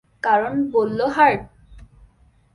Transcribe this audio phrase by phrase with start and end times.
[0.23, 1.41] কারণ বলল হার্ট।